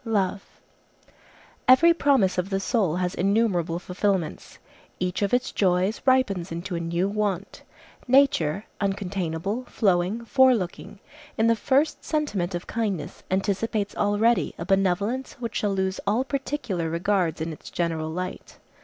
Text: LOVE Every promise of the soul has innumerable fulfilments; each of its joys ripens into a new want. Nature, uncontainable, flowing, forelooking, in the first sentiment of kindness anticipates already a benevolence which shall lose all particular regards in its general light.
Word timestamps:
LOVE 0.03 0.43
Every 1.67 1.93
promise 1.93 2.39
of 2.39 2.49
the 2.49 2.59
soul 2.59 2.95
has 2.95 3.13
innumerable 3.13 3.77
fulfilments; 3.77 4.57
each 4.99 5.21
of 5.21 5.31
its 5.31 5.51
joys 5.51 6.01
ripens 6.07 6.51
into 6.51 6.75
a 6.75 6.79
new 6.79 7.07
want. 7.07 7.61
Nature, 8.07 8.65
uncontainable, 8.81 9.67
flowing, 9.67 10.25
forelooking, 10.25 10.97
in 11.37 11.45
the 11.45 11.55
first 11.55 12.03
sentiment 12.03 12.55
of 12.55 12.65
kindness 12.65 13.21
anticipates 13.29 13.95
already 13.95 14.55
a 14.57 14.65
benevolence 14.65 15.33
which 15.33 15.57
shall 15.57 15.75
lose 15.75 15.99
all 16.07 16.23
particular 16.23 16.89
regards 16.89 17.39
in 17.39 17.53
its 17.53 17.69
general 17.69 18.09
light. 18.09 18.57